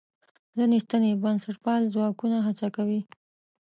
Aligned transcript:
ځینې 0.57 0.77
سنتي 0.87 1.11
بنسټپال 1.23 1.81
ځواکونه 1.95 2.37
هڅه 2.47 2.67
کوي. 2.75 3.01